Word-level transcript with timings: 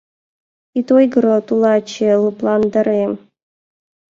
—Ит 0.77 0.87
ойгыро, 0.97 1.35
тулаче,— 1.47 2.11
лыпландарем. 2.21 3.11